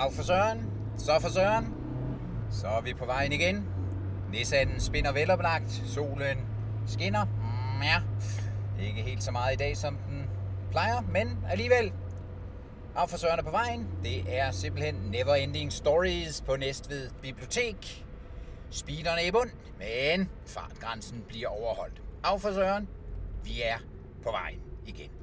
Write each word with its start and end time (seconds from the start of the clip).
Af 0.00 0.12
for 0.12 0.22
Søren, 0.22 0.70
så 0.98 1.18
for 1.20 1.28
Søren. 1.28 1.74
Så 2.50 2.66
er 2.66 2.80
vi 2.80 2.94
på 2.94 3.06
vejen 3.06 3.32
igen. 3.32 3.68
Nissan 4.32 4.80
spinner 4.80 5.12
veloplagt. 5.12 5.70
Solen 5.86 6.38
skinner. 6.86 7.24
Mm, 7.24 7.82
ja, 7.82 8.02
ikke 8.86 9.02
helt 9.02 9.22
så 9.22 9.30
meget 9.30 9.54
i 9.54 9.56
dag, 9.56 9.76
som 9.76 9.96
den 9.96 10.30
plejer, 10.70 11.00
men 11.00 11.38
alligevel. 11.48 11.92
Af 12.96 13.10
for 13.10 13.16
Søren 13.16 13.38
er 13.38 13.42
på 13.42 13.50
vejen. 13.50 13.88
Det 14.02 14.38
er 14.38 14.50
simpelthen 14.50 14.94
Never 14.94 15.34
Ending 15.34 15.72
Stories 15.72 16.40
på 16.46 16.56
Næstved 16.56 17.10
Bibliotek. 17.22 18.04
Speederne 18.70 19.20
er 19.20 19.26
i 19.26 19.30
bund, 19.30 19.50
men 19.78 20.28
fartgrænsen 20.46 21.24
bliver 21.28 21.48
overholdt. 21.48 22.02
Af 22.24 22.40
for 22.40 22.52
Søren, 22.52 22.88
vi 23.44 23.62
er 23.64 23.78
på 24.22 24.30
vejen 24.30 24.60
igen. 24.86 25.19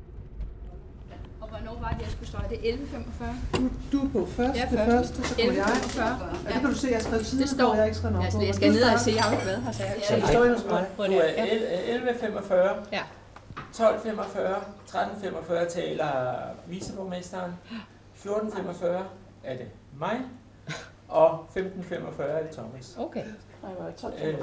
Det, 1.93 2.01
jeg 2.01 2.11
skulle 2.11 2.27
stå? 2.29 2.37
Det 2.49 2.69
er 2.69 2.73
11.45. 2.77 3.57
Du, 3.57 3.69
du 3.91 3.97
er 4.07 4.09
på 4.11 4.25
første, 4.25 4.59
Ja, 4.59 4.65
det 4.71 4.79
første, 4.79 5.23
så 5.23 5.35
kommer 5.35 5.53
jeg. 5.53 5.63
11.45. 5.65 6.01
Ja, 6.01 6.53
det 6.53 6.61
kan 6.61 6.69
du 6.69 6.75
se, 6.75 6.87
jeg 6.87 6.95
har 6.97 7.03
skrevet 7.03 7.25
siden, 7.25 7.41
Det 7.43 7.49
står. 7.49 7.75
jeg 7.75 7.85
ikke 7.85 7.97
skrevet 7.97 8.13
noget 8.13 8.25
Altså, 8.25 8.39
på. 8.39 8.45
jeg 8.45 8.55
skal 8.55 8.71
ned 8.71 8.83
og 8.93 8.99
se, 8.99 9.11
jeg 9.11 9.23
har 9.23 9.29
jo 9.31 9.35
ikke 9.37 9.47
været 9.51 9.61
her, 9.63 9.71
så 9.71 9.83
jeg 9.83 9.89
har 9.89 9.95
ikke 9.95 10.07
Ja, 10.13 10.15
det 10.21 10.27
står 10.29 10.43
inde 10.43 10.55
hos 10.55 10.65
mig. 10.65 10.85
Du 10.97 11.03
det 11.03 11.39
er 11.39 11.43
er. 11.43 12.13
11.45, 12.13 12.85
Ja. 12.91 13.03
12.45, 13.73 14.61
13.45 14.89 15.69
taler 15.69 16.11
viceborgmesteren, 16.67 17.51
14.45 18.15 18.85
er 19.43 19.57
det 19.57 19.67
mig, 19.99 20.21
og 21.07 21.45
15.45 21.57 22.21
er 22.23 22.41
det 22.43 22.51
Thomas. 22.51 22.95
Okay. 22.97 23.23
Nej, 23.63 23.71
nej, 23.79 23.91
12, 23.91 24.13
Øh, 24.23 24.35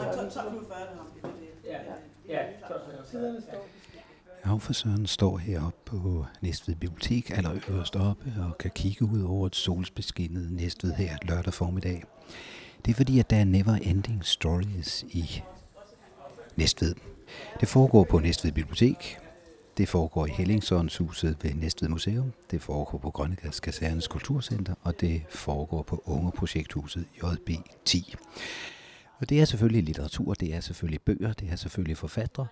Ja, 1.66 1.78
ja, 2.28 2.42
12.45. 2.68 3.56
Havforsøren 4.44 5.06
står 5.06 5.38
heroppe 5.38 5.78
på 5.84 6.26
Næstved 6.40 6.74
Bibliotek, 6.74 7.30
allerøverst 7.30 7.96
oppe, 7.96 8.32
og 8.38 8.58
kan 8.58 8.70
kigge 8.74 9.04
ud 9.04 9.22
over 9.22 9.46
et 9.46 9.56
solsbeskinnet 9.56 10.52
Næstved 10.52 10.92
her 10.92 11.16
lørdag 11.22 11.54
formiddag. 11.54 12.04
Det 12.84 12.90
er 12.90 12.94
fordi, 12.94 13.18
at 13.18 13.30
der 13.30 13.36
er 13.36 13.44
never 13.44 13.74
ending 13.74 14.24
stories 14.24 15.04
i 15.08 15.42
Næstved. 16.56 16.94
Det 17.60 17.68
foregår 17.68 18.04
på 18.04 18.18
Næstved 18.18 18.52
Bibliotek. 18.52 19.18
Det 19.76 19.88
foregår 19.88 20.26
i 20.26 20.30
Hellingsåndshuset 20.30 21.36
ved 21.42 21.54
Næstved 21.54 21.88
Museum. 21.88 22.32
Det 22.50 22.62
foregår 22.62 22.98
på 22.98 23.10
Grønnegads 23.10 23.60
Kasernes 23.60 24.08
Kulturcenter, 24.08 24.74
og 24.82 25.00
det 25.00 25.22
foregår 25.30 25.82
på 25.82 26.02
Ungeprojekthuset 26.06 27.04
JB10. 27.22 28.14
Og 29.18 29.28
det 29.28 29.40
er 29.40 29.44
selvfølgelig 29.44 29.82
litteratur, 29.82 30.34
det 30.34 30.54
er 30.54 30.60
selvfølgelig 30.60 31.00
bøger, 31.00 31.32
det 31.32 31.48
er 31.50 31.56
selvfølgelig 31.56 31.96
forfattere, 31.96 32.46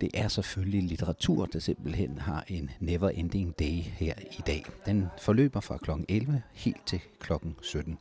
det 0.00 0.10
er 0.14 0.28
selvfølgelig 0.28 0.82
litteratur, 0.82 1.46
der 1.46 1.58
simpelthen 1.58 2.18
har 2.18 2.44
en 2.48 2.70
never 2.80 3.08
ending 3.08 3.58
day 3.58 3.80
her 3.82 4.14
i 4.38 4.42
dag. 4.46 4.64
Den 4.86 5.06
forløber 5.20 5.60
fra 5.60 5.78
kl. 5.78 5.90
11 6.08 6.42
helt 6.52 6.86
til 6.86 7.00
kl. 7.20 7.32
17. 7.62 7.98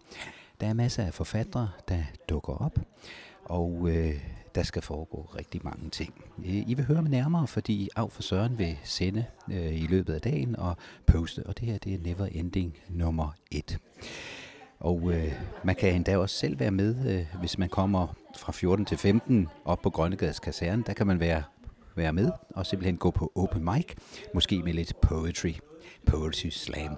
Der 0.62 0.68
er 0.68 0.74
masser 0.74 1.04
af 1.04 1.14
forfattere, 1.14 1.70
der 1.88 2.04
dukker 2.30 2.54
op, 2.54 2.80
og 3.46 3.90
øh, 3.90 4.20
der 4.56 4.64
skal 4.64 4.82
foregå 4.82 5.30
rigtig 5.38 5.62
mange 5.64 5.90
ting. 5.90 6.14
Øh, 6.40 6.70
I 6.70 6.74
vil 6.74 6.86
høre 6.86 7.02
mig 7.02 7.12
nærmere, 7.12 7.48
fordi 7.48 7.90
Af 7.96 8.12
for 8.12 8.22
Søren 8.22 8.58
vil 8.58 8.78
sende 8.84 9.26
øh, 9.52 9.82
i 9.82 9.88
løbet 9.88 10.14
af 10.14 10.22
dagen 10.22 10.56
og 10.56 10.78
poste, 11.06 11.44
og 11.46 11.60
det 11.60 11.68
her 11.68 11.78
det 11.78 11.94
er 11.94 12.00
never 12.00 12.26
ending 12.26 12.78
nummer 12.90 13.32
1. 13.52 13.78
Og 14.84 15.12
øh, 15.14 15.32
man 15.64 15.76
kan 15.76 15.96
endda 15.96 16.18
også 16.18 16.36
selv 16.36 16.60
være 16.60 16.72
med, 16.72 16.96
øh, 17.12 17.40
hvis 17.40 17.58
man 17.58 17.70
kommer 17.70 18.08
fra 18.38 18.52
14 18.52 18.86
til 18.86 18.98
15 18.98 19.48
op 19.66 19.82
på 19.82 19.90
Grønnegades 19.90 20.40
Kaserne. 20.40 20.84
Der 20.88 20.94
kan 20.94 21.08
man 21.08 21.20
være, 21.20 21.44
være 21.96 22.14
med 22.14 22.32
og 22.50 22.66
simpelthen 22.66 22.98
gå 22.98 23.12
på 23.12 23.32
open 23.36 23.64
mic, 23.64 23.86
måske 24.34 24.62
med 24.64 24.74
lidt 24.74 25.02
poetry, 25.02 25.54
poetry 26.06 26.50
slam. 26.50 26.98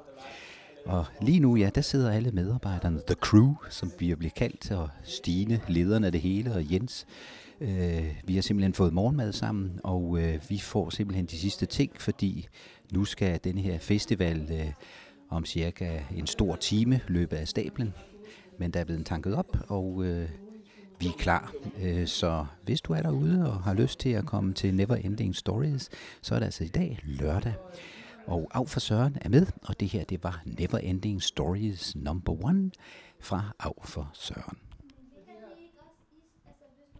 Og 0.85 1.05
lige 1.21 1.39
nu, 1.39 1.55
ja, 1.55 1.69
der 1.75 1.81
sidder 1.81 2.11
alle 2.11 2.31
medarbejderne, 2.31 3.01
the 3.07 3.15
crew, 3.15 3.55
som 3.69 3.91
vi 3.99 4.15
bliver 4.15 4.31
kaldt, 4.35 4.71
og 4.71 4.89
Stine, 5.03 5.61
lederen 5.67 6.03
af 6.03 6.11
det 6.11 6.21
hele, 6.21 6.53
og 6.53 6.71
Jens. 6.73 7.05
Øh, 7.61 8.15
vi 8.23 8.35
har 8.35 8.41
simpelthen 8.41 8.73
fået 8.73 8.93
morgenmad 8.93 9.33
sammen, 9.33 9.79
og 9.83 10.19
øh, 10.19 10.39
vi 10.49 10.59
får 10.59 10.89
simpelthen 10.89 11.25
de 11.25 11.37
sidste 11.37 11.65
ting, 11.65 11.91
fordi 11.97 12.47
nu 12.91 13.05
skal 13.05 13.39
den 13.43 13.57
her 13.57 13.79
festival 13.79 14.49
øh, 14.51 14.71
om 15.35 15.45
cirka 15.45 15.99
en 16.15 16.27
stor 16.27 16.55
time 16.55 17.01
løbet 17.07 17.37
af 17.37 17.47
stablen. 17.47 17.93
Men 18.59 18.71
der 18.71 18.79
er 18.79 18.83
blevet 18.83 19.05
tanket 19.05 19.35
op, 19.35 19.57
og 19.67 20.05
øh, 20.05 20.29
vi 20.99 21.07
er 21.07 21.17
klar. 21.17 21.53
Øh, 21.81 22.07
så 22.07 22.45
hvis 22.63 22.81
du 22.81 22.93
er 22.93 23.01
derude 23.01 23.51
og 23.51 23.63
har 23.63 23.73
lyst 23.73 23.99
til 23.99 24.09
at 24.09 24.25
komme 24.25 24.53
til 24.53 24.73
Never 24.75 24.95
Ending 24.95 25.35
Stories, 25.35 25.89
så 26.21 26.35
er 26.35 26.39
det 26.39 26.45
altså 26.45 26.63
i 26.63 26.67
dag 26.67 26.99
lørdag. 27.03 27.53
Og 28.27 28.47
Af 28.53 28.69
for 28.69 28.79
Søren 28.79 29.17
er 29.21 29.29
med, 29.29 29.47
og 29.63 29.79
det 29.79 29.87
her 29.87 30.03
det 30.03 30.23
var 30.23 30.41
Never 30.45 30.77
Ending 30.77 31.23
Stories 31.23 31.95
number 31.95 32.45
one 32.45 32.71
fra 33.19 33.55
Af 33.59 33.73
for 33.83 34.09
Søren. 34.13 34.64